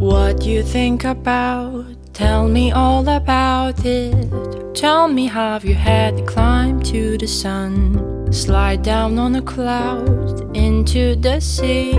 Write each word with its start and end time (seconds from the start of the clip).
What 0.00 0.46
you 0.46 0.62
think 0.62 1.04
about? 1.04 1.84
Tell 2.14 2.48
me 2.48 2.72
all 2.72 3.06
about 3.06 3.84
it. 3.84 4.74
Tell 4.74 5.08
me 5.08 5.26
how 5.26 5.58
you 5.58 5.74
had 5.74 6.16
to 6.16 6.24
climb 6.24 6.82
to 6.84 7.18
the 7.18 7.26
sun, 7.26 8.32
slide 8.32 8.82
down 8.82 9.18
on 9.18 9.36
a 9.36 9.42
cloud 9.42 10.56
into 10.56 11.16
the 11.16 11.38
sea. 11.38 11.92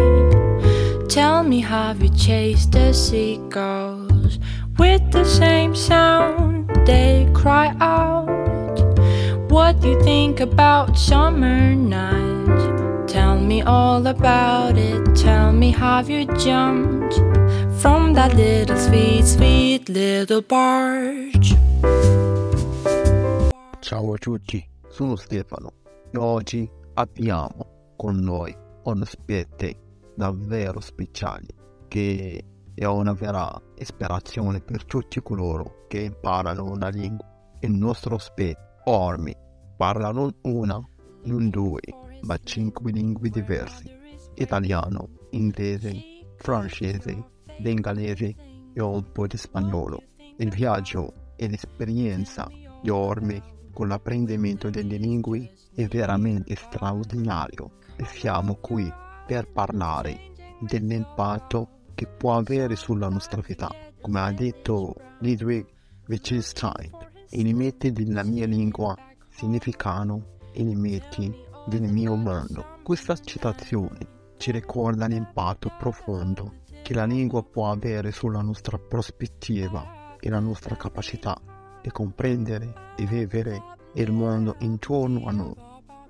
Tell 1.10 1.44
me 1.44 1.60
how 1.60 1.94
you 1.94 2.10
chased 2.10 2.72
the 2.72 2.92
seagulls 2.92 4.40
with 4.80 5.12
the 5.12 5.24
same 5.24 5.76
sound 5.76 6.72
they 6.88 7.30
cry 7.36 7.68
out. 7.80 8.26
What 9.52 9.84
you 9.84 10.02
think 10.02 10.40
about 10.40 10.98
summer 10.98 11.76
nights? 11.76 13.14
Tell 13.14 13.38
me 13.38 13.62
all 13.62 14.08
about 14.08 14.76
it. 14.76 15.16
Tell 15.16 15.54
me 15.54 15.70
how 15.70 16.02
you 16.02 16.26
jumped 16.40 17.31
from 17.82 18.14
that 18.14 18.32
little 18.36 18.78
sweet, 18.78 19.26
sweet 19.26 19.90
little 19.90 20.44
barge. 20.44 21.58
Ciao 23.80 24.14
a 24.14 24.18
tutti, 24.20 24.64
sono 24.88 25.16
Stefano 25.16 25.74
e 26.12 26.18
oggi 26.20 26.70
abbiamo 26.94 27.94
con 27.98 28.18
noi 28.18 28.56
un 28.84 29.02
ospite 29.02 30.14
davvero 30.16 30.80
speciale 30.80 31.48
che 31.88 32.44
è 32.76 32.86
una 32.86 33.14
vera 33.14 33.60
ispirazione 33.78 34.62
per 34.62 34.86
tutti 34.86 35.20
coloro 35.24 35.86
che 35.88 36.02
imparano 36.02 36.66
una 36.66 36.90
lingua. 36.90 37.26
Il 37.62 37.72
nostro 37.72 38.16
ospite, 38.16 38.80
Ormi, 38.86 39.36
parla 39.76 40.12
non 40.12 40.32
una, 40.44 40.80
non 41.24 41.50
due, 41.50 41.82
ma 42.22 42.38
cinque 42.44 42.92
lingue 42.92 43.30
diverse. 43.30 44.00
Italiano, 44.36 45.10
inglese, 45.32 46.00
francese, 46.38 47.40
bengalese 47.60 48.36
e 48.74 48.82
un 48.82 49.12
po' 49.12 49.28
di 49.28 49.38
spagnolo. 49.38 50.04
Il 50.38 50.50
viaggio 50.50 51.34
e 51.36 51.48
l'esperienza 51.48 52.48
di 52.82 52.90
Ormi 52.90 53.42
con 53.74 53.88
l'apprendimento 53.88 54.70
delle 54.70 54.98
lingue 54.98 55.54
è 55.74 55.86
veramente 55.86 56.56
straordinario 56.56 57.72
e 57.96 58.06
siamo 58.06 58.56
qui 58.56 58.92
per 59.26 59.52
parlare 59.52 60.32
dell'impatto 60.60 61.80
che 61.96 62.08
può 62.08 62.38
avere 62.38 62.76
sulla 62.76 63.10
nostra 63.10 63.42
vita. 63.42 63.70
Come 64.02 64.20
ha 64.20 64.32
detto 64.32 64.96
Ludwig 65.20 65.66
Wittgenstein, 66.08 66.92
i 67.30 67.44
limiti 67.44 67.92
della 67.92 68.24
mia 68.24 68.46
lingua 68.46 68.96
significano 69.30 70.38
i 70.54 70.64
limiti 70.64 71.34
del 71.68 71.84
mio 71.84 72.16
mondo. 72.16 72.80
Questa 72.84 73.16
citazione 73.16 74.20
ci 74.38 74.52
ricorda 74.52 75.06
l'impatto 75.06 75.72
profondo 75.78 76.61
che 76.92 76.98
la 76.98 77.06
lingua 77.06 77.42
può 77.42 77.72
avere 77.72 78.12
sulla 78.12 78.42
nostra 78.42 78.78
prospettiva 78.78 80.18
e 80.20 80.30
la 80.30 80.42
nostra 80.42 80.76
capacità 80.76 81.40
di 81.82 81.90
comprendere 81.90 82.74
e 82.98 83.06
vivere 83.06 83.62
il 83.94 84.12
mondo 84.12 84.58
intorno 84.60 85.26
a 85.26 85.32
noi. 85.32 85.56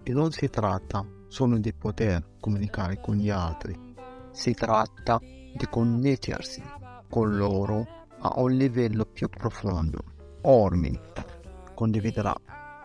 E 0.01 0.11
non 0.11 0.31
si 0.31 0.49
tratta 0.49 1.05
solo 1.27 1.59
di 1.59 1.71
poter 1.71 2.37
comunicare 2.39 2.99
con 2.99 3.13
gli 3.13 3.29
altri, 3.29 3.77
si 4.31 4.55
tratta 4.55 5.19
di 5.19 5.67
connettersi 5.69 6.63
con 7.07 7.35
loro 7.37 7.85
a 8.17 8.41
un 8.41 8.51
livello 8.53 9.05
più 9.05 9.29
profondo. 9.29 9.99
Ormi 10.41 10.99
condividerà 11.75 12.33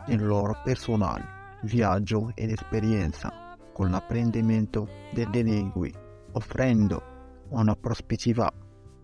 il 0.09 0.23
loro 0.23 0.61
personale 0.63 1.25
viaggio 1.63 2.31
ed 2.35 2.51
esperienza 2.51 3.57
con 3.73 3.91
l'apprendimento 3.91 4.87
delle 5.15 5.41
lingue, 5.41 5.93
offrendo 6.33 7.15
una 7.51 7.75
prospettiva 7.75 8.51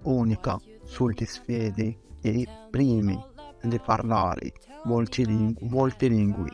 unica 0.02 0.58
sulle 0.84 1.24
sfide 1.24 1.98
e 2.20 2.30
i 2.30 2.48
primi 2.70 3.18
di 3.62 3.80
parlare 3.84 4.52
molte 4.84 5.24
molte 5.60 6.08
lingue. 6.08 6.50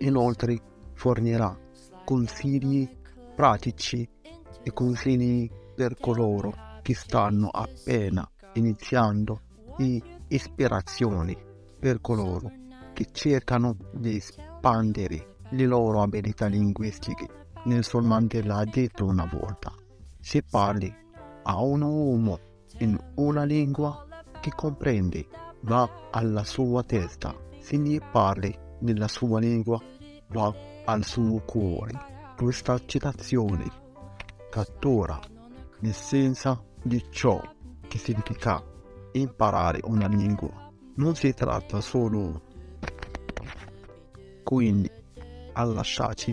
Inoltre 0.00 0.58
fornirà 0.94 1.56
consigli 2.04 2.88
pratici 3.34 4.08
e 4.62 4.72
consigli 4.72 5.50
per 5.74 5.96
coloro 5.98 6.52
che 6.82 6.94
stanno 6.94 7.48
appena 7.48 8.28
iniziando 8.54 9.40
e 9.78 10.02
ispirazioni 10.28 11.36
per 11.78 12.00
coloro 12.00 12.50
che 12.92 13.06
cercano 13.12 13.76
di 13.92 14.16
espandere 14.16 15.36
le 15.50 15.66
loro 15.66 16.02
abilità 16.02 16.46
linguistiche. 16.46 17.26
Nelson 17.64 18.04
Mandela 18.04 18.56
ha 18.56 18.64
detto 18.64 19.06
una 19.06 19.28
volta, 19.30 19.72
se 20.18 20.42
parli 20.42 20.94
a 21.42 21.60
un 21.62 21.82
uomo 21.82 22.38
in 22.78 22.98
una 23.16 23.44
lingua 23.44 24.06
che 24.40 24.50
comprende, 24.54 25.26
va 25.60 26.08
alla 26.10 26.44
sua 26.44 26.82
testa, 26.82 27.34
se 27.58 27.76
ne 27.76 28.00
parli 28.12 28.56
nella 28.80 29.08
sua 29.08 29.40
lingua, 29.40 29.80
va 30.28 30.54
al 30.84 31.04
suo 31.04 31.40
cuore. 31.40 31.92
Questa 32.36 32.80
citazione 32.86 33.70
cattura 34.50 35.20
l'essenza 35.80 36.62
di 36.82 37.04
ciò 37.10 37.40
che 37.86 37.98
significa 37.98 38.62
imparare 39.12 39.80
una 39.84 40.06
lingua. 40.06 40.70
Non 40.96 41.14
si 41.14 41.32
tratta 41.34 41.80
solo 41.80 42.48
quindi 44.42 44.90
a 45.52 45.64
lasciarci 45.64 46.32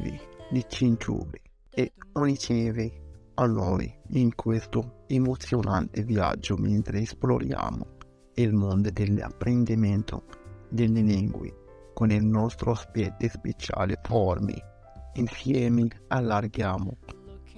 di 0.49 0.65
cinture 0.67 1.41
e 1.69 1.93
ricevi 2.13 3.05
a 3.39 3.45
noi 3.45 3.93
in 4.13 4.33
questo 4.33 5.03
emozionante 5.05 6.01
viaggio 6.01 6.57
mentre 6.57 7.01
esploriamo 7.01 7.85
il 8.35 8.51
mondo 8.51 8.89
dell'apprendimento 8.89 10.25
delle 10.69 11.01
lingue 11.01 11.91
con 11.93 12.09
il 12.09 12.23
nostro 12.25 12.71
ospite 12.71 13.29
speciale 13.29 13.99
Formi. 14.01 14.59
Insieme 15.13 15.87
allarghiamo 16.07 16.97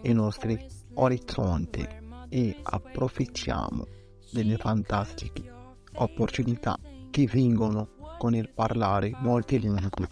i 0.04 0.12
nostri 0.12 0.58
orizzonti 0.96 1.88
e 2.28 2.60
approfittiamo 2.62 3.86
delle 4.34 4.58
fantastiche 4.58 5.50
opportunità 5.94 6.78
che 7.10 7.26
vengono 7.26 7.92
con 8.18 8.36
il 8.36 8.52
parlare 8.54 9.12
molte 9.22 9.58
lingue. 9.58 10.08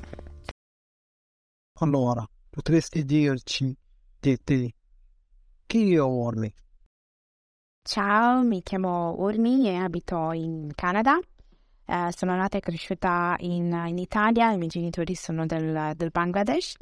Allora, 1.79 2.25
potresti 2.49 3.03
dirci 3.03 3.75
di 4.17 4.37
te 4.43 4.71
chi 5.67 5.93
è 5.93 6.01
Ormi? 6.01 6.51
Ciao, 7.83 8.41
mi 8.41 8.63
chiamo 8.63 9.15
Urmi 9.19 9.67
e 9.67 9.75
abito 9.75 10.31
in 10.31 10.71
Canada. 10.73 11.19
Eh, 11.85 12.09
sono 12.15 12.35
nata 12.35 12.57
e 12.57 12.61
cresciuta 12.61 13.35
in, 13.39 13.71
in, 13.87 13.97
Italia, 13.97 14.51
i 14.51 14.57
miei 14.57 14.69
genitori 14.69 15.13
sono 15.13 15.45
del, 15.45 15.93
del, 15.95 16.09
Bangladesh 16.11 16.75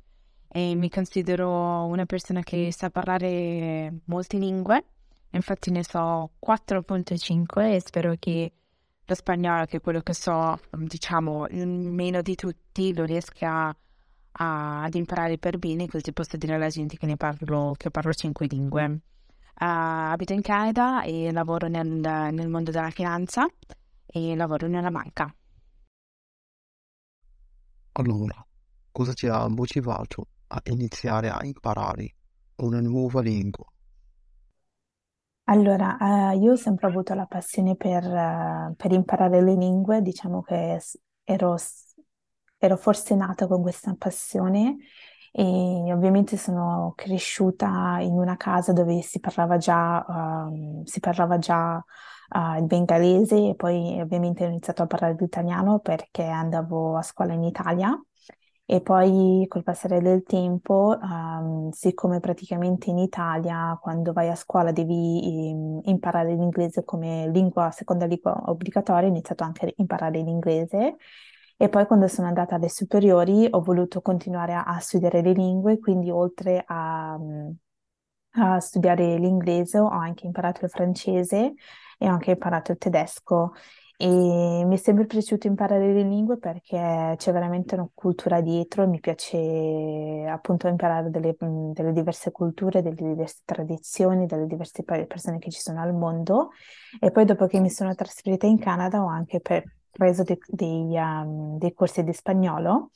e 0.48 0.74
mi 0.76 0.90
considero 0.90 1.86
una 1.86 2.06
persona 2.06 2.42
che 2.42 2.72
sa 2.72 2.90
parlare 2.90 4.02
molte 4.06 4.38
lingue, 4.38 4.84
infatti 5.32 5.70
ne 5.70 5.84
so 5.84 6.32
4.5 6.44 7.74
e 7.74 7.82
spero 7.82 8.16
che 8.18 8.52
lo 9.04 9.16
spagnolo, 9.16 9.66
che 9.66 9.78
è 9.78 9.82
quello 9.82 10.02
che 10.02 10.14
so, 10.14 10.60
diciamo, 10.72 11.46
meno 11.52 12.22
di 12.22 12.36
tutti, 12.36 12.96
lo 12.96 13.04
riesca 13.04 13.76
a 14.38 14.84
ad 14.84 14.94
imparare 14.96 15.38
per 15.38 15.58
bene, 15.58 15.88
così 15.88 16.12
posso 16.14 16.38
dire 16.38 16.56
alla 16.56 16.70
gente 16.70 16.98
che 16.98 17.06
ne 17.06 17.18
parlo, 17.18 17.74
che 17.78 17.90
parlo 17.90 18.14
cinque 18.14 18.48
lingue. 18.48 18.86
Uh, 19.58 20.12
abito 20.12 20.34
in 20.34 20.42
Canada 20.42 21.04
e 21.04 21.32
lavoro 21.32 21.68
nel, 21.68 21.88
nel 21.88 22.50
mondo 22.50 22.72
della 22.72 22.90
finanza 22.90 23.48
e 24.06 24.36
lavoro 24.36 24.68
nella 24.68 24.92
banca. 24.92 25.34
Allora, 27.94 28.46
cosa 28.92 29.14
ti 29.14 29.28
ha 29.28 29.48
motivato 29.48 30.28
a 30.48 30.62
iniziare 30.66 31.30
a 31.30 31.40
imparare 31.46 32.16
una 32.58 32.82
nuova 32.82 33.22
lingua? 33.22 33.66
Allora, 35.48 36.32
eh, 36.32 36.38
io 36.38 36.54
ho 36.54 36.56
sempre 36.56 36.88
avuto 36.88 37.14
la 37.14 37.28
passione 37.28 37.76
per, 37.76 38.04
eh, 38.04 38.74
per 38.76 38.92
imparare 38.92 39.42
le 39.42 39.54
lingue, 39.56 40.02
diciamo 40.02 40.42
che 40.42 40.80
ero 41.24 41.56
ero 42.58 42.78
forse 42.78 43.16
nata 43.16 43.48
con 43.48 43.62
questa 43.62 43.96
passione 43.98 44.78
e 45.38 45.92
ovviamente 45.92 46.38
sono 46.38 46.94
cresciuta 46.96 47.98
in 48.00 48.14
una 48.14 48.38
casa 48.38 48.72
dove 48.72 49.02
si 49.02 49.20
parlava 49.20 49.58
già, 49.58 50.06
um, 50.08 50.84
si 50.86 51.02
parlava 51.02 51.38
già 51.40 51.76
uh, 51.76 52.58
il 52.58 52.66
bengalese 52.66 53.50
e 53.50 53.56
poi 53.56 54.00
ovviamente 54.00 54.46
ho 54.46 54.48
iniziato 54.48 54.84
a 54.84 54.88
parlare 54.88 55.18
l'italiano 55.20 55.80
perché 55.80 56.24
andavo 56.24 56.96
a 56.96 57.02
scuola 57.02 57.34
in 57.34 57.44
Italia. 57.44 58.00
E 58.68 58.82
poi 58.82 59.46
col 59.48 59.62
passare 59.62 60.00
del 60.02 60.24
tempo, 60.24 60.98
um, 61.00 61.70
siccome 61.72 62.20
praticamente 62.22 62.90
in 62.90 62.98
Italia 62.98 63.78
quando 63.82 64.12
vai 64.14 64.30
a 64.30 64.36
scuola 64.36 64.72
devi 64.72 65.52
um, 65.54 65.82
imparare 65.84 66.34
l'inglese 66.34 66.84
come 66.86 67.30
lingua, 67.30 67.72
seconda 67.72 68.06
lingua 68.06 68.42
obbligatoria, 68.46 69.08
ho 69.08 69.12
iniziato 69.12 69.44
anche 69.44 69.66
a 69.66 69.72
imparare 69.76 70.22
l'inglese 70.22 70.96
e 71.58 71.70
poi 71.70 71.86
quando 71.86 72.08
sono 72.08 72.28
andata 72.28 72.56
alle 72.56 72.70
superiori 72.70 73.48
ho 73.50 73.62
voluto 73.62 74.02
continuare 74.02 74.54
a, 74.54 74.64
a 74.64 74.80
studiare 74.80 75.22
le 75.22 75.32
lingue, 75.32 75.80
quindi 75.80 76.12
oltre 76.12 76.64
a, 76.66 77.18
a, 78.32 78.60
studiare 78.60 79.18
l'inglese 79.18 79.80
ho 79.80 79.88
anche 79.88 80.26
imparato 80.26 80.66
il 80.66 80.72
francese 80.72 81.54
e 81.98 82.08
ho 82.10 82.12
anche 82.12 82.32
imparato 82.32 82.72
il 82.72 82.78
tedesco. 82.78 83.54
E 83.98 84.06
mi 84.66 84.76
è 84.76 84.78
sempre 84.78 85.06
piaciuto 85.06 85.48
imparare 85.48 85.94
le 85.94 86.04
lingue 86.04 86.38
perché 86.38 87.14
c'è 87.16 87.32
veramente 87.32 87.76
una 87.76 87.88
cultura 87.94 88.42
dietro 88.42 88.84
e 88.84 88.88
mi 88.88 89.00
piace 89.00 90.28
appunto 90.30 90.68
imparare 90.68 91.10
delle, 91.10 91.34
delle 91.40 91.94
diverse 91.94 92.32
culture, 92.32 92.82
delle 92.82 92.96
diverse 92.96 93.44
tradizioni, 93.46 94.26
delle 94.26 94.48
diverse 94.48 94.84
persone 94.84 95.40
che 95.40 95.50
ci 95.50 95.62
sono 95.62 95.82
al 95.82 95.94
mondo. 95.94 96.50
E 97.00 97.10
poi 97.12 97.24
dopo 97.24 97.48
che 97.48 97.62
mi 97.62 97.70
sono 97.70 97.96
trasferita 97.96 98.46
in 98.46 98.60
Canada 98.60 99.02
ho 99.02 99.08
anche 99.08 99.40
per, 99.40 99.64
preso 99.96 100.24
dei, 100.24 100.38
dei, 100.48 100.98
um, 100.98 101.58
dei 101.58 101.74
corsi 101.74 102.04
di 102.04 102.12
spagnolo 102.12 102.92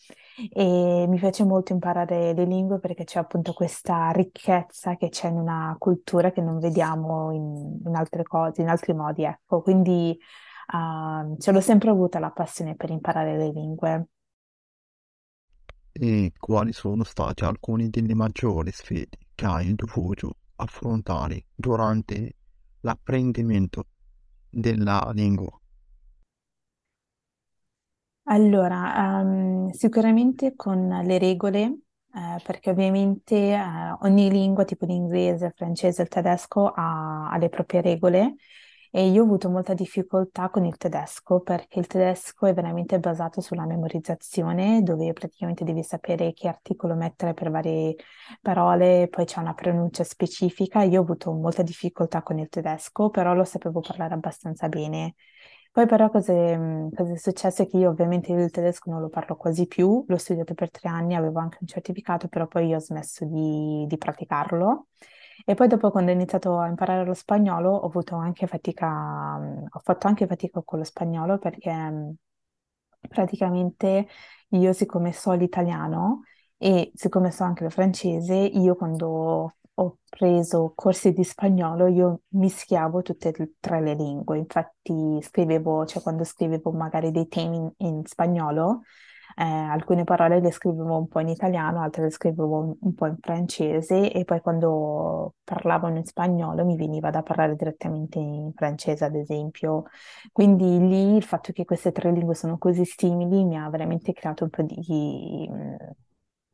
e 0.52 1.06
mi 1.08 1.18
piace 1.18 1.46
molto 1.46 1.72
imparare 1.72 2.34
le 2.34 2.44
lingue 2.46 2.80
perché 2.80 3.06
c'è 3.06 3.20
appunto 3.20 3.54
questa 3.54 4.12
ricchezza 4.12 4.98
che 4.98 5.08
c'è 5.08 5.30
in 5.30 5.38
una 5.38 5.76
cultura 5.80 6.32
che 6.32 6.42
non 6.42 6.60
vediamo 6.60 7.32
in, 7.32 7.80
in 7.86 7.96
altre 7.96 8.24
cose, 8.24 8.62
in 8.62 8.68
altri 8.68 8.94
modi, 8.94 9.24
ecco. 9.24 9.62
Quindi 9.62 10.18
uh, 10.74 11.38
ce 11.38 11.52
l'ho 11.52 11.62
sempre 11.62 11.90
avuta 11.90 12.20
la 12.20 12.32
passione 12.32 12.76
per 12.76 12.90
imparare 12.90 13.38
le 13.38 13.52
lingue. 13.52 14.08
E 15.92 16.34
quali 16.38 16.74
sono 16.74 17.04
state 17.04 17.46
alcune 17.46 17.90
delle 17.90 18.14
maggiori 18.14 18.72
sfide 18.72 19.18
che 19.36 19.46
hai 19.46 19.74
dovuto 19.76 20.36
affrontare 20.58 21.46
durante 21.56 22.36
l'apprendimento 22.82 23.86
della 24.50 25.12
lingua? 25.14 25.59
Allora, 28.32 29.20
ehm, 29.22 29.70
sicuramente 29.72 30.54
con 30.56 30.88
le 31.04 31.18
regole, 31.18 31.62
eh, 32.14 32.42
perché 32.44 32.70
ovviamente 32.70 33.36
eh, 33.54 33.60
ogni 34.02 34.30
lingua, 34.30 34.66
tipo 34.66 34.86
l'inglese, 34.86 35.48
il 35.48 35.54
francese, 35.56 36.04
il 36.04 36.10
tedesco, 36.10 36.68
ha, 36.68 37.30
ha 37.32 37.38
le 37.40 37.50
proprie 37.50 37.82
regole 37.82 38.36
e 38.92 39.08
io 39.10 39.22
ho 39.22 39.26
avuto 39.26 39.50
molta 39.50 39.74
difficoltà 39.74 40.50
con 40.50 40.64
il 40.66 40.78
tedesco 40.78 41.42
perché 41.42 41.80
il 41.80 41.88
tedesco 41.88 42.46
è 42.48 42.54
veramente 42.54 43.00
basato 43.00 43.42
sulla 43.42 43.66
memorizzazione, 43.66 44.82
dove 44.84 45.12
praticamente 45.14 45.64
devi 45.64 45.82
sapere 45.84 46.32
che 46.34 46.48
articolo 46.48 46.94
mettere 46.96 47.34
per 47.34 47.50
varie 47.50 47.96
parole, 48.42 49.08
poi 49.10 49.26
c'è 49.26 49.40
una 49.40 49.54
pronuncia 49.56 50.04
specifica. 50.04 50.84
Io 50.84 51.00
ho 51.00 51.04
avuto 51.04 51.32
molta 51.32 51.64
difficoltà 51.64 52.22
con 52.22 52.38
il 52.40 52.50
tedesco, 52.50 53.10
però 53.10 53.34
lo 53.34 53.44
sapevo 53.44 53.80
parlare 53.82 54.14
abbastanza 54.14 54.68
bene. 54.70 55.16
Poi 55.72 55.86
però 55.86 56.10
cosa 56.10 56.34
è, 56.34 56.58
è 56.92 57.16
successo 57.18 57.62
è 57.64 57.68
che 57.68 57.78
io 57.78 57.90
ovviamente 57.90 58.32
il 58.34 58.50
tedesco 58.52 58.90
non 58.92 59.02
lo 59.02 59.10
parlo 59.10 59.36
quasi 59.38 59.68
più, 59.68 60.04
l'ho 60.08 60.18
studiato 60.18 60.54
per 60.54 60.70
tre 60.72 60.90
anni, 60.90 61.16
avevo 61.16 61.40
anche 61.40 61.58
un 61.62 61.68
certificato, 61.68 62.28
però 62.28 62.48
poi 62.48 62.74
ho 62.74 62.80
smesso 62.80 63.26
di, 63.26 63.86
di 63.88 63.98
praticarlo. 63.98 64.88
E 65.46 65.54
poi 65.56 65.68
dopo 65.68 65.90
quando 65.92 66.12
ho 66.12 66.14
iniziato 66.14 66.58
a 66.60 66.68
imparare 66.68 67.06
lo 67.06 67.14
spagnolo 67.14 67.70
ho 67.72 67.86
avuto 67.86 68.16
anche 68.16 68.46
fatica, 68.48 69.38
ho 69.70 69.80
fatto 69.84 70.08
anche 70.08 70.28
fatica 70.28 70.62
con 70.64 70.80
lo 70.80 70.84
spagnolo 70.86 71.38
perché 71.38 71.72
praticamente 73.08 74.08
io 74.50 74.74
siccome 74.74 75.12
so 75.14 75.32
l'italiano 75.34 76.24
e 76.58 76.92
siccome 76.96 77.32
so 77.32 77.44
anche 77.44 77.64
il 77.66 77.72
francese, 77.72 78.34
io 78.36 78.76
quando 78.76 79.56
preso 80.10 80.74
corsi 80.76 81.12
di 81.14 81.24
spagnolo, 81.24 81.88
io 81.88 82.22
mischiavo 82.30 83.02
tutte 83.02 83.30
e 83.30 83.52
tre 83.60 83.82
le 83.82 83.94
lingue. 83.94 84.38
Infatti 84.38 85.20
scrivevo, 85.22 85.86
cioè 85.86 86.02
quando 86.02 86.24
scrivevo 86.24 86.72
magari 86.72 87.12
dei 87.12 87.28
temi 87.28 87.58
in, 87.58 87.72
in 87.78 88.06
spagnolo, 88.06 88.82
eh, 89.36 89.44
alcune 89.44 90.04
parole 90.04 90.40
le 90.42 90.52
scrivevo 90.52 90.98
un 90.98 91.08
po' 91.08 91.20
in 91.20 91.30
italiano, 91.30 91.82
altre 91.82 92.04
le 92.04 92.10
scrivevo 92.12 92.58
un, 92.60 92.76
un 92.80 92.94
po' 92.94 93.06
in 93.08 93.18
francese 93.22 94.12
e 94.12 94.26
poi 94.26 94.42
quando 94.42 95.36
parlavano 95.44 95.98
in 95.98 96.06
spagnolo 96.06 96.66
mi 96.66 96.76
veniva 96.76 97.10
da 97.10 97.22
parlare 97.22 97.56
direttamente 97.56 98.20
in 98.20 98.52
francese, 98.54 99.06
ad 99.06 99.16
esempio. 99.16 99.84
Quindi 100.32 100.80
lì 100.80 101.16
il 101.16 101.24
fatto 101.24 101.52
che 101.54 101.66
queste 101.66 101.92
tre 101.92 102.12
lingue 102.12 102.36
sono 102.36 102.58
così 102.58 102.84
simili 102.86 103.44
mi 103.46 103.58
ha 103.58 103.70
veramente 103.70 104.14
creato 104.14 104.44
un 104.44 104.50
po' 104.50 104.64
di 104.64 105.50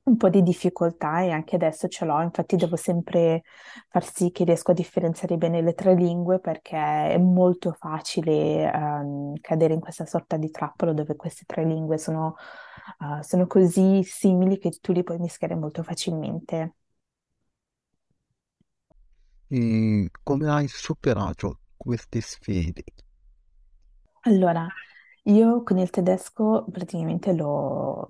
un 0.06 0.18
po' 0.18 0.30
di 0.30 0.44
difficoltà 0.44 1.22
e 1.22 1.32
anche 1.32 1.56
adesso 1.56 1.88
ce 1.88 2.06
l'ho, 2.06 2.22
infatti 2.22 2.56
devo 2.56 2.76
sempre 2.76 3.44
far 3.90 4.04
sì 4.06 4.32
che 4.32 4.44
riesco 4.44 4.72
a 4.72 4.74
differenziare 4.76 5.38
bene 5.38 5.62
le 5.62 5.74
tre 5.74 5.96
lingue 5.96 6.40
perché 6.40 6.78
è 6.78 7.18
molto 7.18 7.74
facile 7.74 8.70
um, 8.74 9.34
cadere 9.42 9.74
in 9.74 9.80
questa 9.80 10.06
sorta 10.06 10.38
di 10.38 10.52
trappola 10.52 10.94
dove 10.94 11.16
queste 11.16 11.46
tre 11.48 11.66
lingue 11.66 11.98
sono, 11.98 12.36
uh, 13.00 13.22
sono 13.22 13.48
così 13.48 14.04
simili 14.04 14.60
che 14.60 14.70
tu 14.80 14.92
li 14.94 15.04
puoi 15.04 15.18
mischiare 15.18 15.56
molto 15.56 15.82
facilmente. 15.84 16.76
E 19.50 20.10
come 20.24 20.48
hai 20.50 20.68
superato 20.68 21.62
queste 21.78 22.22
sfide? 22.22 22.84
Allora, 24.22 24.68
io 25.28 25.64
con 25.64 25.78
il 25.78 25.90
tedesco 25.90 26.66
praticamente 26.72 27.34
l'ho, 27.34 28.08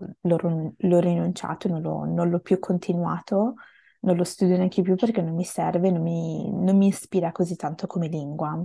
rinunciato, 1.00 1.68
non 1.70 1.82
l'ho, 1.82 2.06
non 2.06 2.30
l'ho 2.30 2.40
più 2.40 2.60
continuato, 2.60 3.56
non 4.02 4.16
lo 4.18 4.24
studio 4.24 4.58
neanche 4.58 4.82
più 4.82 4.96
perché 4.96 5.22
non 5.22 5.34
mi 5.36 5.44
serve, 5.46 5.92
non 5.92 6.02
mi, 6.02 6.50
non 6.52 6.78
mi 6.78 6.88
ispira 6.88 7.32
così 7.32 7.56
tanto 7.56 7.88
come 7.88 8.08
lingua. 8.08 8.62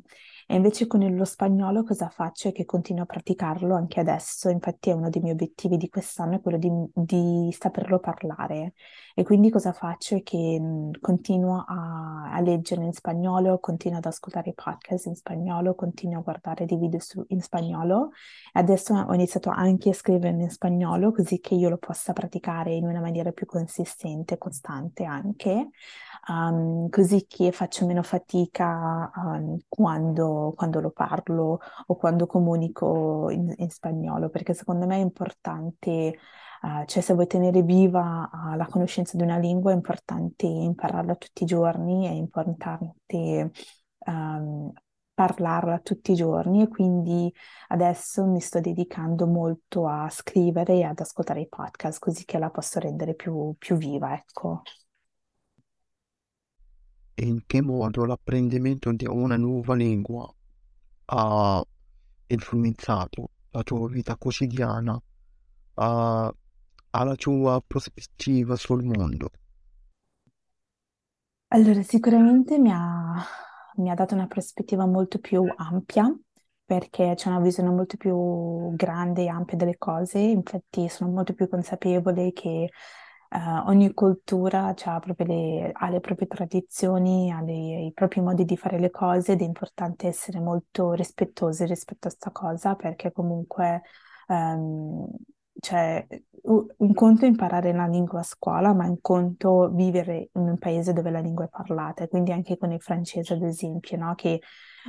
E 0.51 0.57
invece 0.57 0.89
con 0.89 1.01
lo 1.15 1.25
spagnolo 1.25 1.85
cosa 1.85 2.09
faccio? 2.09 2.49
È 2.49 2.53
che 2.53 2.65
continuo 2.65 3.05
a 3.05 3.07
praticarlo 3.07 3.77
anche 3.77 4.01
adesso, 4.01 4.49
infatti 4.49 4.91
è 4.91 4.93
uno 4.93 5.09
dei 5.09 5.21
miei 5.21 5.35
obiettivi 5.35 5.77
di 5.77 5.89
quest'anno, 5.89 6.35
è 6.35 6.41
quello 6.41 6.59
di, 6.59 6.69
di 6.93 7.57
saperlo 7.57 8.01
parlare. 8.01 8.73
E 9.15 9.23
quindi 9.23 9.49
cosa 9.49 9.73
faccio? 9.73 10.17
È 10.17 10.25
che 10.25 10.91
continuo 11.01 11.65
a, 11.69 12.33
a 12.33 12.41
leggere 12.41 12.83
in 12.83 12.93
spagnolo, 12.93 13.61
continuo 13.61 13.99
ad 13.99 14.07
ascoltare 14.07 14.51
i 14.51 14.55
podcast 14.55 15.07
in 15.07 15.15
spagnolo, 15.15 15.77
continuo 15.77 16.19
a 16.19 16.23
guardare 16.23 16.65
dei 16.65 16.79
video 16.79 16.99
su- 16.99 17.25
in 17.29 17.41
spagnolo. 17.41 18.11
E 18.53 18.59
adesso 18.59 18.93
ho 18.93 19.15
iniziato 19.15 19.51
anche 19.51 19.91
a 19.91 19.95
scrivere 19.95 20.37
in 20.37 20.51
spagnolo, 20.51 21.13
così 21.13 21.39
che 21.39 21.55
io 21.55 21.69
lo 21.69 21.79
possa 21.79 22.13
praticare 22.13 22.73
in 22.75 22.87
una 22.87 23.01
maniera 23.01 23.31
più 23.31 23.47
consistente, 23.47 24.37
costante 24.37 25.05
anche 25.05 25.69
um, 26.29 26.89
così 26.89 27.27
che 27.27 27.53
faccio 27.53 27.87
meno 27.87 28.03
fatica 28.03 29.11
um, 29.15 29.59
quando, 29.69 30.53
quando, 30.57 30.81
lo 30.81 30.91
parlo 30.91 31.61
o 31.87 31.97
quando 31.97 32.27
comunico 32.27 33.31
in, 33.31 33.53
in 33.57 33.71
spagnolo, 33.71 34.29
perché 34.29 34.55
secondo 34.55 34.87
me 34.87 34.97
è 34.97 35.01
importante, 35.01 36.19
uh, 36.63 36.85
cioè 36.87 37.03
se 37.03 37.15
vuoi 37.15 37.27
tenere 37.27 37.63
viva 37.63 38.29
uh, 38.33 38.57
la 38.57 38.67
conoscenza 38.67 39.17
di 39.17 39.23
una 39.23 39.39
lingua 39.39 39.73
è 39.73 39.75
importante 39.75 40.47
impararla 40.47 41.15
tutti 41.17 41.43
i 41.45 41.47
giorni, 41.47 42.07
è 42.07 42.11
importante 42.11 43.51
um, 44.07 44.73
parlarla 45.13 45.81
tutti 45.81 46.13
i 46.13 46.15
giorni 46.15 46.63
e 46.63 46.69
quindi 46.69 47.31
adesso 47.69 48.25
mi 48.25 48.41
sto 48.41 48.59
dedicando 48.61 49.27
molto 49.27 49.87
a 49.87 50.09
scrivere 50.09 50.75
e 50.77 50.85
ad 50.85 50.99
ascoltare 50.99 51.43
i 51.43 51.49
podcast 51.49 51.99
così 51.99 52.25
che 52.25 52.39
la 52.39 52.49
posso 52.49 52.79
rendere 52.81 53.15
più, 53.15 53.55
più 53.59 53.77
viva, 53.77 54.15
ecco 54.15 54.63
e 57.21 57.27
in 57.27 57.45
che 57.45 57.61
modo 57.61 58.07
l'apprendimento 58.07 58.91
di 58.93 59.05
una 59.07 59.37
nuova 59.37 59.75
lingua 59.75 60.27
ha 61.05 61.63
influenzato 62.29 63.31
la 63.51 63.63
tua 63.63 63.87
vita 63.89 64.17
quotidiana, 64.17 64.99
ha, 65.75 66.35
ha 66.91 67.05
la 67.05 67.15
tua 67.17 67.63
prospettiva 67.67 68.57
sul 68.57 68.85
mondo. 68.85 69.29
Allora, 71.49 71.83
sicuramente 71.83 72.59
mi 72.59 72.71
ha, 72.73 73.23
mi 73.77 73.91
ha 73.91 73.95
dato 73.95 74.15
una 74.15 74.27
prospettiva 74.27 74.87
molto 74.87 75.19
più 75.19 75.45
ampia 75.57 76.11
perché 76.65 77.13
c'è 77.17 77.29
una 77.29 77.41
visione 77.41 77.69
molto 77.69 77.99
più 77.99 78.75
grande 78.77 79.25
e 79.25 79.29
ampia 79.29 79.59
delle 79.59 79.77
cose, 79.77 80.21
infatti 80.21 80.89
sono 80.89 81.11
molto 81.11 81.35
più 81.35 81.51
consapevole 81.51 82.33
che 82.33 82.71
Uh, 83.33 83.69
ogni 83.69 83.95
cultura 83.95 84.75
le, 85.19 85.71
ha 85.73 85.89
le 85.89 86.01
proprie 86.01 86.27
tradizioni, 86.27 87.31
ha 87.31 87.41
le, 87.41 87.85
i 87.85 87.93
propri 87.93 88.21
modi 88.21 88.45
di 88.45 88.57
fare 88.57 88.81
le 88.81 88.91
cose 88.91 89.33
ed 89.33 89.41
è 89.43 89.45
importante 89.45 90.09
essere 90.09 90.41
molto 90.41 90.95
rispettosi 90.95 91.65
rispetto 91.65 92.09
a 92.09 92.11
questa 92.11 92.31
cosa 92.33 92.75
perché 92.75 93.13
comunque 93.13 93.83
um, 94.27 95.07
cioè, 95.61 96.07
un 96.43 96.95
conto 96.95 97.25
è 97.25 97.29
imparare 97.29 97.73
la 97.73 97.87
lingua 97.87 98.21
a 98.21 98.23
scuola, 98.23 98.73
ma 98.73 98.87
un 98.87 99.01
conto 99.01 99.69
vivere 99.71 100.31
in 100.33 100.49
un 100.49 100.59
paese 100.59 100.93
dove 100.93 101.11
la 101.11 101.21
lingua 101.21 101.45
è 101.45 101.49
parlata. 101.49 102.09
Quindi 102.09 102.33
anche 102.33 102.57
con 102.57 102.73
il 102.73 102.81
francese, 102.81 103.35
ad 103.35 103.43
esempio, 103.43 103.97
no? 103.99 104.15
che 104.15 104.41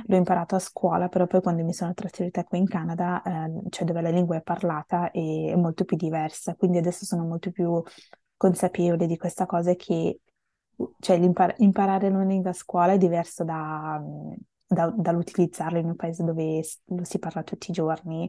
l'ho 0.06 0.16
imparato 0.16 0.54
a 0.54 0.58
scuola, 0.58 1.08
però 1.08 1.26
poi 1.26 1.42
quando 1.42 1.62
mi 1.62 1.74
sono 1.74 1.92
trasferita 1.92 2.44
qui 2.44 2.58
in 2.58 2.66
Canada, 2.66 3.22
eh, 3.22 3.68
cioè 3.68 3.84
dove 3.84 4.00
la 4.00 4.10
lingua 4.10 4.36
è 4.36 4.42
parlata, 4.42 5.10
è 5.10 5.54
molto 5.56 5.84
più 5.84 5.96
diversa. 5.96 6.54
Quindi 6.54 6.78
adesso 6.78 7.04
sono 7.04 7.24
molto 7.24 7.50
più 7.50 7.82
consapevole 8.42 9.06
di 9.06 9.16
questa 9.16 9.46
cosa 9.46 9.72
che 9.76 10.18
cioè, 10.98 11.16
imparare 11.58 12.08
una 12.08 12.24
lingua 12.24 12.50
a 12.50 12.54
scuola 12.54 12.94
è 12.94 12.98
diverso 12.98 13.44
da, 13.44 14.02
da, 14.66 14.92
dall'utilizzarla 14.96 15.78
in 15.78 15.86
un 15.86 15.94
paese 15.94 16.24
dove 16.24 16.60
lo 16.86 17.04
si 17.04 17.20
parla 17.20 17.44
tutti 17.44 17.70
i 17.70 17.72
giorni. 17.72 18.28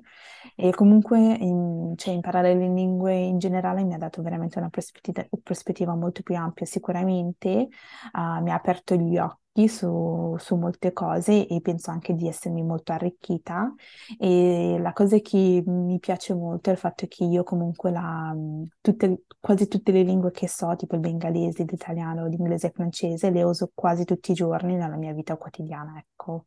E 0.55 0.69
comunque 0.69 1.17
in, 1.17 1.93
cioè, 1.95 2.13
imparare 2.13 2.53
le 2.53 2.67
lingue 2.67 3.15
in 3.15 3.39
generale 3.39 3.83
mi 3.83 3.95
ha 3.95 3.97
dato 3.97 4.21
veramente 4.21 4.59
una 4.59 4.69
prospettiva, 4.69 5.25
prospettiva 5.41 5.95
molto 5.95 6.21
più 6.21 6.35
ampia. 6.35 6.67
Sicuramente 6.67 7.69
uh, 8.13 8.43
mi 8.43 8.51
ha 8.51 8.55
aperto 8.55 8.93
gli 8.93 9.17
occhi 9.17 9.42
arricchi 9.53 9.67
su, 9.67 10.35
su 10.39 10.55
molte 10.55 10.93
cose 10.93 11.47
e 11.47 11.61
penso 11.61 11.91
anche 11.91 12.13
di 12.15 12.27
essermi 12.27 12.63
molto 12.63 12.91
arricchita. 12.91 13.73
E 14.17 14.77
la 14.79 14.93
cosa 14.93 15.19
che 15.19 15.63
mi 15.65 15.99
piace 15.99 16.33
molto 16.33 16.69
è 16.69 16.73
il 16.73 16.79
fatto 16.79 17.05
che 17.07 17.23
io 17.23 17.43
comunque 17.43 17.91
la, 17.91 18.35
tutte, 18.81 19.23
quasi 19.39 19.67
tutte 19.67 19.91
le 19.91 20.03
lingue 20.03 20.31
che 20.31 20.47
so, 20.47 20.75
tipo 20.75 20.95
il 20.95 21.01
bengalese, 21.01 21.63
l'italiano, 21.63 22.27
l'inglese 22.27 22.67
e 22.67 22.69
il 22.69 22.75
francese, 22.75 23.29
le 23.29 23.43
uso 23.43 23.71
quasi 23.73 24.03
tutti 24.05 24.31
i 24.31 24.35
giorni 24.35 24.75
nella 24.75 24.97
mia 24.97 25.13
vita 25.13 25.37
quotidiana, 25.37 25.97
ecco. 25.97 26.45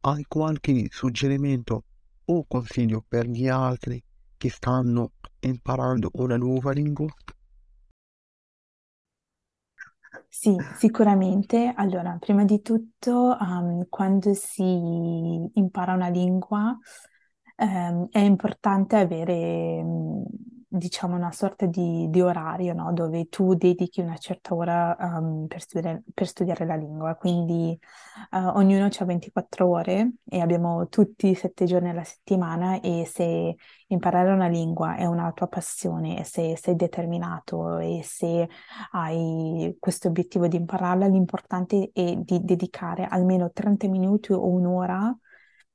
Hai 0.00 0.24
qualche 0.26 0.86
suggerimento 0.90 1.84
o 2.24 2.44
consiglio 2.48 3.04
per 3.06 3.26
gli 3.26 3.46
altri 3.46 4.02
che 4.38 4.48
stanno 4.48 5.12
imparando 5.40 6.10
una 6.14 6.36
nuova 6.38 6.72
lingua? 6.72 7.06
Sì, 10.28 10.56
sicuramente. 10.76 11.72
Allora, 11.74 12.16
prima 12.20 12.44
di 12.44 12.60
tutto, 12.62 13.36
um, 13.40 13.86
quando 13.88 14.34
si 14.34 14.62
impara 15.54 15.94
una 15.94 16.08
lingua, 16.08 16.76
um, 17.56 18.08
è 18.10 18.18
importante 18.20 18.96
avere, 18.96 19.80
um, 19.82 20.24
diciamo, 20.76 21.16
una 21.16 21.32
sorta 21.32 21.66
di, 21.66 22.08
di 22.10 22.20
orario, 22.20 22.72
no? 22.74 22.92
Dove 22.92 23.28
tu 23.28 23.54
dedichi 23.54 24.00
una 24.00 24.16
certa 24.16 24.54
ora, 24.54 24.96
um, 24.98 25.46
per 25.46 25.60
studiare, 25.60 26.02
per 26.12 26.26
studiare 26.26 26.64
la 26.66 26.76
lingua. 26.76 27.14
Quindi, 27.16 27.78
uh, 28.32 28.56
ognuno 28.56 28.86
ha 28.86 29.04
24 29.04 29.68
ore 29.68 30.12
e 30.28 30.40
abbiamo 30.40 30.88
tutti 30.88 31.34
7 31.34 31.64
giorni 31.64 31.90
alla 31.90 32.04
settimana 32.04 32.80
e 32.80 33.04
se 33.06 33.56
imparare 33.88 34.32
una 34.32 34.48
lingua 34.48 34.96
è 34.96 35.04
una 35.06 35.32
tua 35.32 35.46
passione 35.46 36.18
e 36.20 36.24
se 36.24 36.56
sei 36.56 36.74
determinato 36.76 37.78
e 37.78 38.00
se 38.02 38.48
hai 38.92 39.76
questo 39.78 40.08
obiettivo 40.08 40.46
di 40.46 40.56
impararla, 40.56 41.06
l'importante 41.06 41.90
è 41.92 42.16
di 42.16 42.44
dedicare 42.44 43.06
almeno 43.08 43.50
30 43.52 43.88
minuti 43.88 44.32
o 44.32 44.46
un'ora. 44.46 45.16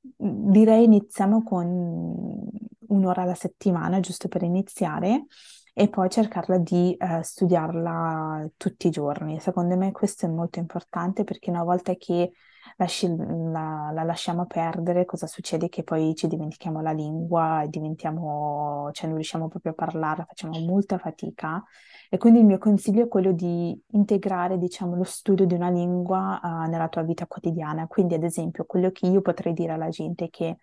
Direi 0.02 0.84
iniziamo 0.84 1.42
con 1.42 2.50
un'ora 2.88 3.22
alla 3.22 3.34
settimana, 3.34 4.00
giusto 4.00 4.28
per 4.28 4.42
iniziare, 4.42 5.26
e 5.72 5.88
poi 5.88 6.10
cercarla 6.10 6.58
di 6.58 6.94
eh, 6.94 7.22
studiarla 7.22 8.50
tutti 8.56 8.88
i 8.88 8.90
giorni. 8.90 9.40
Secondo 9.40 9.76
me 9.76 9.92
questo 9.92 10.26
è 10.26 10.28
molto 10.28 10.58
importante 10.58 11.24
perché 11.24 11.50
una 11.50 11.64
volta 11.64 11.94
che 11.94 12.32
lasci- 12.76 13.08
la, 13.16 13.90
la 13.92 14.02
lasciamo 14.02 14.46
perdere, 14.46 15.04
cosa 15.04 15.26
succede? 15.26 15.68
Che 15.68 15.82
poi 15.82 16.14
ci 16.14 16.26
dimentichiamo 16.26 16.80
la 16.80 16.92
lingua 16.92 17.62
e 17.62 17.68
diventiamo, 17.68 18.90
cioè 18.92 19.06
non 19.06 19.16
riusciamo 19.16 19.48
proprio 19.48 19.72
a 19.72 19.74
parlarla, 19.74 20.24
facciamo 20.24 20.58
molta 20.60 20.98
fatica. 20.98 21.62
E 22.10 22.18
quindi 22.18 22.40
il 22.40 22.44
mio 22.46 22.58
consiglio 22.58 23.04
è 23.04 23.08
quello 23.08 23.32
di 23.32 23.78
integrare, 23.92 24.58
diciamo, 24.58 24.94
lo 24.96 25.04
studio 25.04 25.46
di 25.46 25.54
una 25.54 25.70
lingua 25.70 26.40
uh, 26.42 26.68
nella 26.70 26.88
tua 26.88 27.02
vita 27.02 27.26
quotidiana. 27.26 27.86
Quindi, 27.86 28.14
ad 28.14 28.22
esempio, 28.24 28.64
quello 28.64 28.90
che 28.90 29.06
io 29.06 29.20
potrei 29.22 29.52
dire 29.54 29.72
alla 29.72 29.88
gente 29.88 30.26
è 30.26 30.30
che 30.30 30.58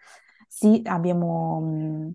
sì, 0.47 0.81
abbiamo, 0.85 1.59
mh, 1.61 2.13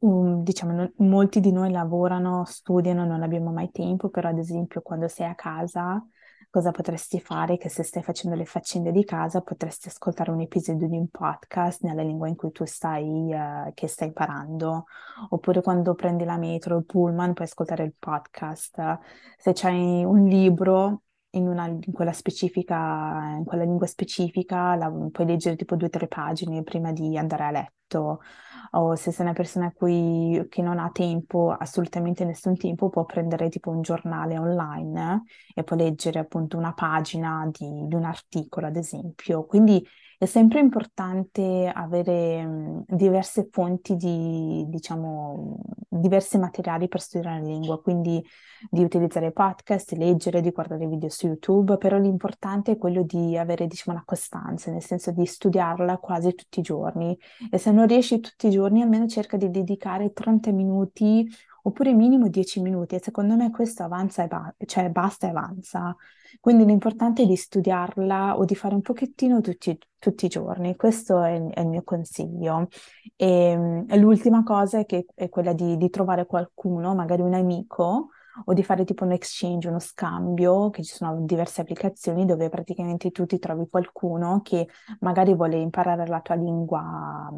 un- 0.00 0.42
diciamo, 0.42 0.72
no- 0.72 0.92
molti 0.98 1.40
di 1.40 1.52
noi 1.52 1.70
lavorano, 1.70 2.44
studiano, 2.44 3.04
non 3.04 3.22
abbiamo 3.22 3.50
mai 3.52 3.70
tempo, 3.70 4.08
però 4.10 4.28
ad 4.28 4.38
esempio 4.38 4.80
quando 4.82 5.08
sei 5.08 5.26
a 5.28 5.34
casa 5.34 6.04
cosa 6.50 6.70
potresti 6.70 7.20
fare? 7.20 7.56
Che 7.56 7.68
se 7.68 7.82
stai 7.82 8.02
facendo 8.02 8.36
le 8.36 8.44
faccende 8.44 8.90
di 8.92 9.04
casa, 9.04 9.40
potresti 9.40 9.88
ascoltare 9.88 10.30
un 10.30 10.40
episodio 10.40 10.88
di 10.88 10.96
un 10.96 11.08
podcast 11.08 11.82
nella 11.82 12.02
lingua 12.02 12.28
in 12.28 12.36
cui 12.36 12.50
tu 12.52 12.64
stai, 12.64 13.32
eh, 13.32 13.72
che 13.74 13.86
stai 13.86 14.08
imparando, 14.08 14.84
oppure 15.30 15.62
quando 15.62 15.94
prendi 15.94 16.24
la 16.24 16.36
metro 16.36 16.76
o 16.76 16.78
il 16.78 16.84
pullman, 16.84 17.34
puoi 17.34 17.46
ascoltare 17.46 17.84
il 17.84 17.94
podcast. 17.98 18.98
Se 19.36 19.52
c'hai 19.52 20.04
un 20.04 20.26
libro 20.26 21.02
in, 21.30 21.46
una, 21.48 21.66
in 21.66 21.92
quella 21.92 22.12
specifica, 22.12 23.34
in 23.36 23.44
quella 23.44 23.64
lingua 23.64 23.86
specifica, 23.86 24.74
la, 24.74 24.90
puoi 24.90 25.26
leggere 25.26 25.56
tipo 25.56 25.76
due 25.76 25.88
o 25.88 25.90
tre 25.90 26.08
pagine 26.08 26.62
prima 26.62 26.92
di 26.92 27.16
andare 27.16 27.44
a 27.44 27.50
letto 27.50 27.77
o 27.96 28.94
se 28.96 29.12
sei 29.12 29.24
una 29.24 29.34
persona 29.34 29.72
cui, 29.72 30.44
che 30.48 30.62
non 30.62 30.78
ha 30.78 30.90
tempo, 30.90 31.50
assolutamente 31.50 32.24
nessun 32.24 32.56
tempo, 32.56 32.90
può 32.90 33.04
prendere 33.04 33.48
tipo 33.48 33.70
un 33.70 33.80
giornale 33.82 34.38
online 34.38 35.24
eh, 35.54 35.60
e 35.60 35.64
può 35.64 35.76
leggere 35.76 36.18
appunto 36.18 36.56
una 36.56 36.72
pagina 36.74 37.48
di, 37.50 37.86
di 37.86 37.94
un 37.94 38.04
articolo, 38.04 38.66
ad 38.66 38.76
esempio. 38.76 39.44
Quindi 39.46 39.84
è 40.18 40.26
sempre 40.26 40.58
importante 40.58 41.70
avere 41.72 42.44
mh, 42.44 42.84
diverse 42.88 43.48
fonti 43.50 43.94
di, 43.94 44.64
diciamo, 44.68 45.60
diversi 45.88 46.38
materiali 46.38 46.88
per 46.88 47.00
studiare 47.00 47.40
la 47.40 47.46
lingua, 47.46 47.80
quindi 47.80 48.20
di 48.68 48.82
utilizzare 48.82 49.30
podcast, 49.30 49.92
leggere, 49.92 50.40
di 50.40 50.50
guardare 50.50 50.88
video 50.88 51.08
su 51.08 51.26
YouTube, 51.26 51.78
però 51.78 51.98
l'importante 51.98 52.72
è 52.72 52.76
quello 52.78 53.04
di 53.04 53.38
avere, 53.38 53.68
diciamo, 53.68 53.96
una 53.96 54.04
costanza, 54.04 54.72
nel 54.72 54.82
senso 54.82 55.12
di 55.12 55.24
studiarla 55.24 55.98
quasi 55.98 56.34
tutti 56.34 56.58
i 56.58 56.62
giorni. 56.62 57.16
E 57.48 57.56
se 57.56 57.70
non 57.70 57.86
riesci 57.86 58.18
tutti 58.18 58.48
i 58.48 58.50
giorni, 58.50 58.82
almeno 58.82 59.06
cerca 59.06 59.36
di 59.36 59.50
dedicare 59.50 60.12
30 60.12 60.50
minuti 60.50 61.30
oppure 61.62 61.92
minimo 61.92 62.28
10 62.28 62.60
minuti 62.60 62.94
e 62.94 63.00
secondo 63.02 63.36
me 63.36 63.50
questo 63.50 63.82
avanza 63.82 64.24
e 64.24 64.26
ba- 64.26 64.54
cioè 64.66 64.90
basta 64.90 65.26
e 65.26 65.30
avanza. 65.30 65.96
Quindi 66.40 66.64
l'importante 66.64 67.22
è 67.22 67.26
di 67.26 67.36
studiarla 67.36 68.36
o 68.38 68.44
di 68.44 68.54
fare 68.54 68.74
un 68.74 68.82
pochettino 68.82 69.40
tutti, 69.40 69.78
tutti 69.98 70.26
i 70.26 70.28
giorni, 70.28 70.76
questo 70.76 71.22
è, 71.22 71.42
è, 71.42 71.60
il 71.60 71.68
mio 71.68 71.82
consiglio. 71.82 72.68
E, 73.16 73.84
e 73.88 73.96
l'ultima 73.96 74.42
cosa 74.42 74.78
è, 74.78 74.86
che, 74.86 75.06
è 75.14 75.28
quella 75.28 75.52
di, 75.52 75.76
di 75.76 75.90
trovare 75.90 76.26
qualcuno, 76.26 76.94
magari 76.94 77.22
un 77.22 77.34
amico, 77.34 78.10
o 78.44 78.52
di 78.52 78.62
fare 78.62 78.84
tipo 78.84 79.04
un 79.04 79.12
exchange, 79.12 79.68
uno 79.68 79.78
scambio, 79.78 80.70
che 80.70 80.82
ci 80.84 80.94
sono 80.94 81.20
diverse 81.24 81.60
applicazioni 81.60 82.24
dove 82.24 82.48
praticamente 82.48 83.10
tu 83.10 83.26
ti 83.26 83.38
trovi 83.38 83.66
qualcuno 83.68 84.40
che 84.42 84.68
magari 85.00 85.34
vuole 85.34 85.58
imparare 85.58 86.06
la 86.06 86.20
tua 86.20 86.34
lingua 86.36 87.30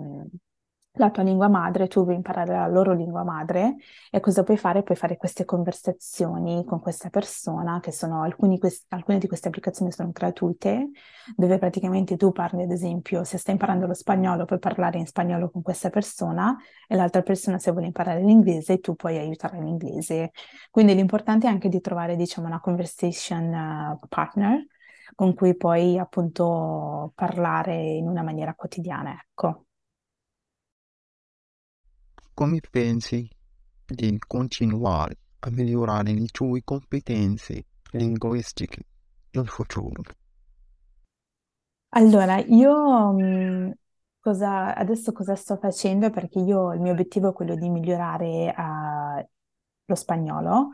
la 0.94 1.10
tua 1.10 1.22
lingua 1.22 1.48
madre, 1.48 1.86
tu 1.86 2.02
vuoi 2.02 2.16
imparare 2.16 2.52
la 2.52 2.66
loro 2.66 2.92
lingua 2.92 3.22
madre 3.22 3.76
e 4.10 4.18
cosa 4.20 4.42
puoi 4.42 4.56
fare? 4.56 4.82
Puoi 4.82 4.96
fare 4.96 5.16
queste 5.16 5.44
conversazioni 5.44 6.64
con 6.64 6.80
questa 6.80 7.08
persona, 7.10 7.78
che 7.80 7.92
sono 7.92 8.22
alcuni, 8.22 8.58
alcune 8.88 9.18
di 9.18 9.28
queste 9.28 9.48
applicazioni 9.48 9.92
sono 9.92 10.10
gratuite, 10.12 10.90
dove 11.36 11.58
praticamente 11.58 12.16
tu 12.16 12.32
parli, 12.32 12.64
ad 12.64 12.72
esempio, 12.72 13.22
se 13.24 13.38
stai 13.38 13.54
imparando 13.54 13.86
lo 13.86 13.94
spagnolo, 13.94 14.44
puoi 14.44 14.58
parlare 14.58 14.98
in 14.98 15.06
spagnolo 15.06 15.48
con 15.50 15.62
questa 15.62 15.90
persona 15.90 16.56
e 16.88 16.96
l'altra 16.96 17.22
persona, 17.22 17.58
se 17.58 17.70
vuole 17.70 17.86
imparare 17.86 18.22
l'inglese, 18.22 18.80
tu 18.80 18.94
puoi 18.96 19.16
aiutare 19.16 19.58
in 19.58 19.68
inglese. 19.68 20.32
Quindi 20.70 20.94
l'importante 20.94 21.46
è 21.46 21.50
anche 21.50 21.68
di 21.68 21.80
trovare, 21.80 22.16
diciamo, 22.16 22.46
una 22.48 22.60
conversation 22.60 23.98
uh, 24.02 24.06
partner 24.08 24.66
con 25.14 25.34
cui 25.34 25.56
puoi 25.56 25.98
appunto 25.98 27.12
parlare 27.14 27.74
in 27.74 28.08
una 28.08 28.22
maniera 28.22 28.54
quotidiana, 28.54 29.12
ecco. 29.12 29.66
Come 32.40 32.60
pensi 32.70 33.28
di 33.84 34.18
continuare 34.26 35.18
a 35.40 35.50
migliorare 35.50 36.14
le 36.14 36.28
tue 36.28 36.62
competenze 36.64 37.66
linguistiche 37.90 38.86
in 39.32 39.44
futuro? 39.44 40.02
Allora, 41.92 42.38
io 42.38 43.12
mh, 43.12 43.72
cosa, 44.20 44.74
adesso 44.76 45.12
cosa 45.12 45.34
sto 45.34 45.56
facendo? 45.56 46.10
Perché 46.10 46.38
io 46.38 46.72
il 46.72 46.80
mio 46.80 46.92
obiettivo 46.92 47.30
è 47.30 47.32
quello 47.32 47.56
di 47.56 47.68
migliorare 47.68 48.54
uh, 48.56 49.28
lo 49.86 49.94
spagnolo 49.96 50.70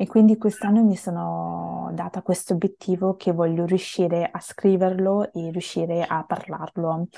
e 0.00 0.06
quindi 0.06 0.38
quest'anno 0.38 0.82
mi 0.82 0.96
sono 0.96 1.90
data 1.92 2.22
questo 2.22 2.54
obiettivo 2.54 3.16
che 3.16 3.32
voglio 3.32 3.66
riuscire 3.66 4.30
a 4.32 4.40
scriverlo 4.40 5.30
e 5.30 5.50
riuscire 5.50 6.04
a 6.04 6.24
parlarlo. 6.24 7.08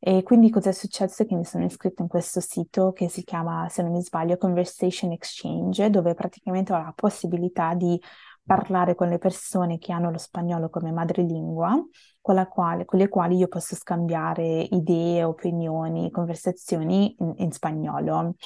E 0.00 0.24
quindi 0.24 0.50
cosa 0.50 0.70
è 0.70 0.72
successo? 0.72 1.24
Che 1.24 1.36
mi 1.36 1.44
sono 1.44 1.64
iscritta 1.64 2.02
in 2.02 2.08
questo 2.08 2.40
sito 2.40 2.90
che 2.90 3.08
si 3.08 3.22
chiama, 3.22 3.68
se 3.68 3.82
non 3.82 3.92
mi 3.92 4.02
sbaglio, 4.02 4.38
Conversation 4.38 5.12
Exchange, 5.12 5.88
dove 5.88 6.14
praticamente 6.14 6.72
ho 6.72 6.78
la 6.78 6.92
possibilità 6.96 7.74
di 7.74 7.96
parlare 8.44 8.94
con 8.94 9.08
le 9.08 9.18
persone 9.18 9.78
che 9.78 9.92
hanno 9.92 10.10
lo 10.10 10.18
spagnolo 10.18 10.68
come 10.68 10.90
madrelingua 10.90 11.80
con, 12.20 12.46
quale, 12.50 12.84
con 12.84 12.98
le 12.98 13.08
quali 13.08 13.36
io 13.36 13.48
posso 13.48 13.74
scambiare 13.74 14.68
idee, 14.70 15.24
opinioni, 15.24 16.10
conversazioni 16.10 17.14
in, 17.18 17.34
in 17.38 17.52
spagnolo. 17.52 18.36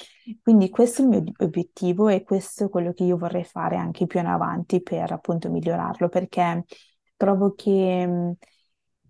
Quindi 0.42 0.70
questo 0.70 1.02
è 1.02 1.04
il 1.04 1.10
mio 1.10 1.24
obiettivo 1.38 2.08
e 2.08 2.22
questo 2.22 2.64
è 2.64 2.68
quello 2.68 2.92
che 2.92 3.04
io 3.04 3.16
vorrei 3.16 3.44
fare 3.44 3.76
anche 3.76 4.06
più 4.06 4.20
in 4.20 4.26
avanti 4.26 4.82
per 4.82 5.12
appunto 5.12 5.50
migliorarlo, 5.50 6.08
perché 6.08 6.64
trovo 7.16 7.54
che 7.54 8.36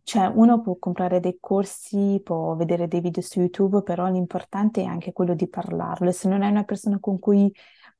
cioè, 0.02 0.26
uno 0.26 0.60
può 0.60 0.76
comprare 0.78 1.18
dei 1.18 1.38
corsi, 1.40 2.20
può 2.22 2.54
vedere 2.54 2.86
dei 2.86 3.00
video 3.00 3.22
su 3.22 3.40
YouTube, 3.40 3.82
però 3.82 4.06
l'importante 4.06 4.82
è 4.82 4.84
anche 4.84 5.12
quello 5.12 5.34
di 5.34 5.48
parlarlo. 5.48 6.12
Se 6.12 6.28
non 6.28 6.42
è 6.42 6.48
una 6.48 6.62
persona 6.62 7.00
con 7.00 7.18
cui 7.18 7.52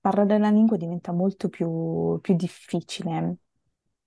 parlare 0.08 0.38
la 0.38 0.50
lingua 0.50 0.76
diventa 0.76 1.10
molto 1.12 1.48
più, 1.48 2.18
più 2.20 2.34
difficile. 2.36 3.38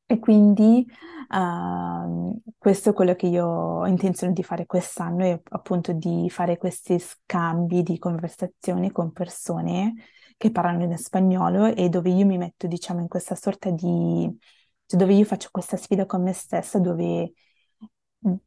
E 0.05 0.17
quindi 0.19 0.85
uh, 1.29 2.41
questo 2.57 2.89
è 2.89 2.93
quello 2.93 3.15
che 3.15 3.27
io 3.27 3.45
ho 3.45 3.85
intenzione 3.87 4.33
di 4.33 4.41
fare 4.41 4.65
quest'anno, 4.65 5.23
è 5.25 5.41
appunto 5.49 5.91
di 5.93 6.29
fare 6.29 6.57
questi 6.57 6.97
scambi 6.99 7.83
di 7.83 7.99
conversazioni 7.99 8.91
con 8.91 9.11
persone 9.11 9.95
che 10.37 10.51
parlano 10.51 10.83
in 10.83 10.97
spagnolo 10.97 11.65
e 11.65 11.89
dove 11.89 12.09
io 12.09 12.25
mi 12.25 12.37
metto, 12.37 12.65
diciamo, 12.65 13.01
in 13.01 13.07
questa 13.07 13.35
sorta 13.35 13.69
di 13.69 14.37
cioè 14.85 14.99
dove 14.99 15.13
io 15.13 15.25
faccio 15.25 15.49
questa 15.51 15.77
sfida 15.77 16.05
con 16.05 16.23
me 16.23 16.33
stessa, 16.33 16.79
dove 16.79 17.33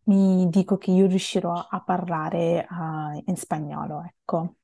mi 0.04 0.48
dico 0.48 0.76
che 0.78 0.90
io 0.90 1.06
riuscirò 1.06 1.52
a 1.52 1.82
parlare 1.82 2.66
uh, 2.68 3.22
in 3.26 3.36
spagnolo, 3.36 4.02
ecco. 4.02 4.56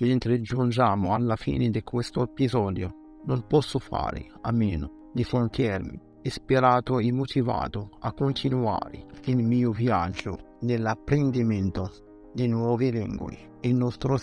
Mentre 0.00 0.40
giungiamo 0.40 1.12
alla 1.12 1.34
fine 1.34 1.70
di 1.70 1.82
questo 1.82 2.22
episodio, 2.22 3.20
non 3.24 3.44
posso 3.48 3.80
fare 3.80 4.30
a 4.42 4.52
meno 4.52 5.10
di 5.12 5.24
sentirmi 5.24 6.00
ispirato 6.22 7.00
e 7.00 7.10
motivato 7.10 7.90
a 7.98 8.12
continuare 8.12 9.06
il 9.24 9.38
mio 9.38 9.72
viaggio 9.72 10.56
nell'apprendimento 10.60 11.90
di 12.32 12.46
nuove 12.46 12.90
lingue. 12.90 13.56
Il 13.62 13.74
nostro 13.74 14.16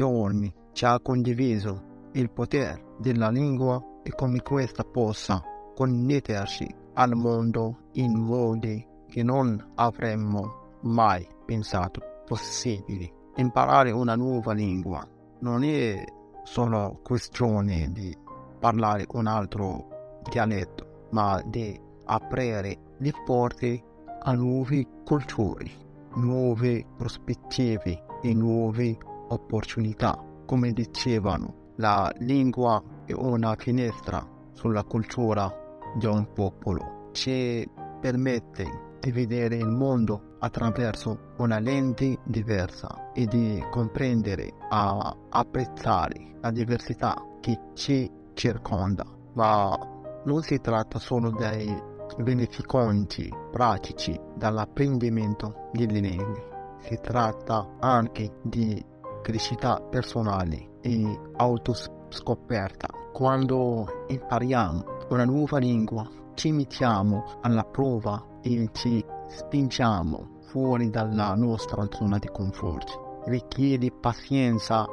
Ormi 0.00 0.52
ci 0.72 0.84
ha 0.84 1.00
condiviso 1.00 2.10
il 2.12 2.30
potere 2.30 2.96
della 2.98 3.30
lingua 3.30 3.82
e 4.02 4.10
come 4.10 4.42
questa 4.42 4.84
possa 4.84 5.42
connetterci 5.74 6.66
al 6.94 7.14
mondo 7.14 7.88
in 7.92 8.18
modi 8.18 8.86
che 9.08 9.22
non 9.22 9.72
avremmo 9.76 10.76
mai 10.82 11.26
pensato 11.46 12.02
possibili. 12.26 13.10
Imparare 13.36 13.92
una 13.92 14.14
nuova 14.14 14.52
lingua 14.52 15.08
non 15.42 15.64
è 15.64 16.04
solo 16.44 17.00
questione 17.02 17.90
di 17.92 18.16
parlare 18.58 19.06
un 19.12 19.26
altro 19.26 20.20
dialetto, 20.28 21.06
ma 21.10 21.42
di 21.44 21.78
aprire 22.04 22.78
le 22.98 23.12
porte 23.24 23.82
a 24.22 24.32
nuove 24.34 24.86
culture, 25.04 25.68
nuove 26.14 26.86
prospettive 26.96 28.04
e 28.22 28.32
nuove 28.34 28.96
opportunità. 29.28 30.16
Come 30.46 30.72
dicevano, 30.72 31.70
la 31.76 32.12
lingua 32.18 32.82
è 33.04 33.12
una 33.12 33.56
finestra 33.56 34.24
sulla 34.52 34.84
cultura 34.84 35.52
di 35.96 36.06
un 36.06 36.32
popolo. 36.32 37.08
Ci 37.12 37.68
permette 38.00 38.91
di 39.02 39.10
vedere 39.10 39.56
il 39.56 39.68
mondo 39.68 40.36
attraverso 40.38 41.32
una 41.38 41.58
lente 41.58 42.18
diversa 42.22 43.10
e 43.12 43.26
di 43.26 43.60
comprendere, 43.68 44.54
a 44.70 45.14
apprezzare 45.28 46.36
la 46.40 46.52
diversità 46.52 47.20
che 47.40 47.58
ci 47.74 48.08
circonda. 48.34 49.04
Ma 49.32 49.76
non 50.24 50.42
si 50.42 50.60
tratta 50.60 51.00
solo 51.00 51.30
dei 51.30 51.90
benefici 52.18 53.28
pratici 53.50 54.18
dall'apprendimento 54.36 55.68
delle 55.72 55.98
lingue, 55.98 56.76
si 56.78 56.96
tratta 57.02 57.76
anche 57.80 58.34
di 58.42 58.84
crescita 59.20 59.80
personale 59.80 60.78
e 60.80 61.18
autoscoperta. 61.36 62.88
Quando 63.12 64.04
impariamo 64.06 64.84
una 65.08 65.24
nuova 65.24 65.58
lingua, 65.58 66.08
ci 66.34 66.52
mettiamo 66.52 67.24
alla 67.42 67.64
prova 67.64 68.38
e 68.42 68.68
ci 68.72 69.04
spingiamo 69.28 70.40
fuori 70.46 70.90
dalla 70.90 71.34
nostra 71.34 71.86
zona 71.90 72.18
di 72.18 72.28
conforto. 72.28 73.22
Richiede 73.24 73.90
pazienza, 73.92 74.84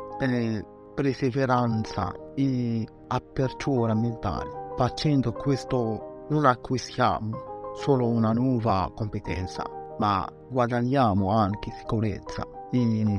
perseveranza 0.96 2.14
e 2.36 2.88
apertura 3.08 3.94
mentale. 3.94 4.74
Facendo 4.78 5.34
questo 5.34 6.26
non 6.30 6.46
acquistiamo 6.46 7.74
solo 7.76 8.08
una 8.08 8.32
nuova 8.32 8.92
competenza, 8.96 9.64
ma 9.98 10.28
guadagniamo 10.50 11.30
anche 11.32 11.72
sicurezza 11.72 12.48
e 12.72 13.18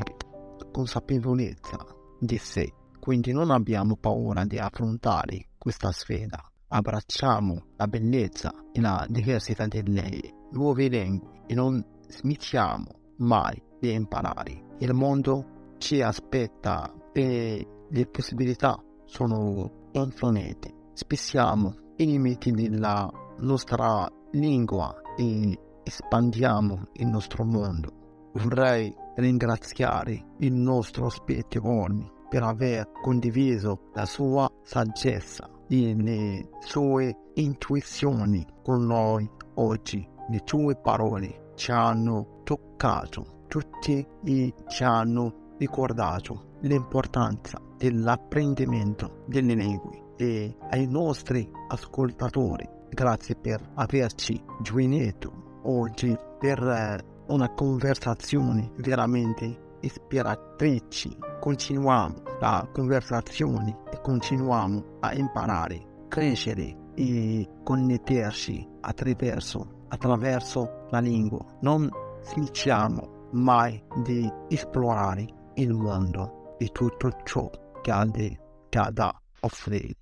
consapevolezza 0.71 1.79
di 2.19 2.39
sé. 2.39 2.73
Quindi 2.99 3.33
non 3.33 3.51
abbiamo 3.51 3.97
paura 3.97 4.45
di 4.45 4.59
affrontare 4.59 5.49
questa 5.59 5.91
sfida. 5.91 6.50
Abbracciamo 6.73 7.65
la 7.79 7.89
bellezza 7.89 8.53
e 8.71 8.81
la 8.81 9.05
diversità 9.09 9.67
delle 9.67 10.47
nuove 10.53 10.87
lingue 10.87 11.43
e 11.49 11.55
non 11.55 11.85
smettiamo 12.07 12.87
mai 13.17 13.61
di 13.81 13.93
imparare. 13.93 14.67
Il 14.79 14.93
mondo 14.95 15.75
ci 15.79 16.01
aspetta 16.01 16.95
e 17.13 17.67
le 17.89 18.07
possibilità 18.07 18.81
sono 19.05 19.89
infinite. 19.91 20.73
Spessiamo 20.93 21.75
i 21.97 22.07
limiti 22.07 22.53
della 22.53 23.11
nostra 23.39 24.09
lingua 24.31 24.95
e 25.17 25.59
espandiamo 25.83 26.85
il 26.93 27.09
nostro 27.09 27.45
mondo. 27.45 28.31
Vorrei 28.35 28.95
ringraziare 29.17 30.25
il 30.39 30.53
nostro 30.53 31.07
ospite 31.07 31.59
Ormi 31.59 32.09
per 32.29 32.45
aver 32.45 32.93
condiviso 33.03 33.91
la 33.93 34.07
sua 34.07 34.49
saggezza 34.63 35.51
le 35.79 36.49
sue 36.61 37.17
intuizioni 37.35 38.47
con 38.63 38.87
noi 38.87 39.29
oggi. 39.55 40.07
Le 40.29 40.41
tue 40.45 40.77
parole 40.77 41.53
ci 41.55 41.71
hanno 41.73 42.41
toccato 42.45 43.45
tutti 43.49 44.07
e 44.25 44.55
ci 44.69 44.85
hanno 44.85 45.55
ricordato 45.59 46.57
l'importanza 46.61 47.61
dell'apprendimento 47.77 49.25
delle 49.27 49.55
lingue 49.55 50.15
e 50.17 50.57
ai 50.71 50.87
nostri 50.87 51.51
ascoltatori 51.69 52.69
grazie 52.91 53.35
per 53.35 53.61
averci 53.75 54.43
gioinato 54.61 55.61
oggi 55.65 56.17
per 56.39 56.63
eh, 56.63 57.05
una 57.29 57.53
conversazione 57.55 58.73
veramente 58.77 59.69
ispiratrice. 59.81 61.11
Continuiamo 61.41 62.23
la 62.41 62.69
conversazione 62.73 63.79
e 63.93 64.01
continuiamo 64.01 64.99
a 65.01 65.15
imparare, 65.15 66.05
crescere 66.09 66.77
e 66.95 67.49
connetterci 67.63 68.67
attraverso, 68.81 69.85
attraverso 69.89 70.87
la 70.91 71.01
lingua. 71.01 71.45
Non 71.61 71.89
smettiamo 72.23 73.29
mai 73.33 73.83
di 74.03 74.31
esplorare 74.49 75.27
il 75.55 75.73
mondo 75.73 76.57
e 76.59 76.69
tutto 76.69 77.11
ciò 77.25 77.49
che 77.83 77.91
ha, 77.91 78.07
che 78.07 78.79
ha 78.79 78.91
da 78.91 79.15
offrire. 79.41 80.00